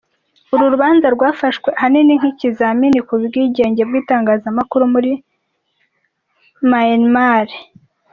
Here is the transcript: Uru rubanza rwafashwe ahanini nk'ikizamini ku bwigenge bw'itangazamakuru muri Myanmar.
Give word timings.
Uru 0.53 0.65
rubanza 0.73 1.07
rwafashwe 1.15 1.69
ahanini 1.77 2.13
nk'ikizamini 2.19 2.99
ku 3.07 3.13
bwigenge 3.23 3.81
bw'itangazamakuru 3.89 4.83
muri 4.93 5.11
Myanmar. 6.69 7.47